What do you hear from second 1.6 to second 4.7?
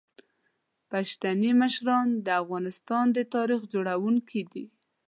مشران د افغانستان د تاریخ جوړونکي دي.